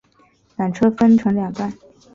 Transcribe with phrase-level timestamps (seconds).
[0.57, 1.71] 缆车分成两段